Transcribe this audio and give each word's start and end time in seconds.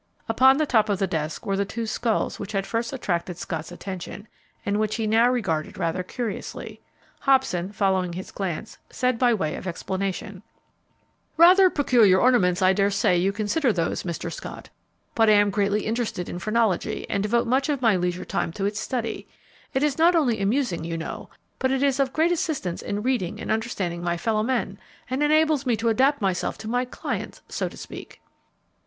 Upon 0.27 0.57
the 0.57 0.65
top 0.65 0.89
of 0.89 0.97
the 0.97 1.05
desk 1.05 1.45
were 1.45 1.55
the 1.55 1.63
two 1.63 1.85
skulls 1.85 2.39
which 2.39 2.53
had 2.53 2.65
first 2.65 2.91
attracted 2.91 3.37
Scott's 3.37 3.71
attention, 3.71 4.27
and 4.65 4.79
which 4.79 4.95
he 4.95 5.05
now 5.05 5.29
regarded 5.29 5.77
rather 5.77 6.01
curiously. 6.01 6.81
Hobson, 7.19 7.71
following 7.71 8.13
his 8.13 8.31
glance, 8.31 8.79
said, 8.89 9.19
by 9.19 9.31
way 9.35 9.53
of 9.55 9.67
explanation, 9.67 10.41
"Rather 11.37 11.69
peculiar 11.69 12.19
ornaments, 12.19 12.63
I 12.63 12.73
dare 12.73 12.89
say, 12.89 13.15
you 13.15 13.31
consider 13.31 13.71
those, 13.71 14.01
Mr. 14.01 14.33
Scott; 14.33 14.71
but 15.13 15.29
I 15.29 15.33
am 15.33 15.51
greatly 15.51 15.85
interested 15.85 16.27
in 16.27 16.39
phrenology 16.39 17.07
and 17.07 17.21
devote 17.21 17.45
much 17.45 17.69
of 17.69 17.83
my 17.83 17.95
leisure 17.95 18.25
time 18.25 18.51
to 18.53 18.65
its 18.65 18.79
study. 18.79 19.27
It 19.75 19.83
is 19.83 19.99
not 19.99 20.15
only 20.15 20.41
amusing, 20.41 20.83
you 20.83 20.97
know, 20.97 21.29
but 21.59 21.69
it 21.71 21.83
is 21.83 21.99
of 21.99 22.11
great 22.11 22.31
assistance 22.31 22.81
in 22.81 23.03
reading 23.03 23.39
and 23.39 23.51
understanding 23.51 24.01
my 24.01 24.17
fellow 24.17 24.41
men, 24.41 24.79
and 25.11 25.21
enables 25.21 25.67
me 25.67 25.75
to 25.77 25.89
adapt 25.89 26.23
myself 26.23 26.57
to 26.57 26.67
my 26.67 26.85
clients, 26.85 27.43
so 27.49 27.69
to 27.69 27.77
speak." 27.77 28.19